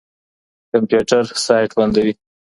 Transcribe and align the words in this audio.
کمپيوټر 0.71 1.23
سايټ 1.45 1.69
بندوي. 1.77 2.13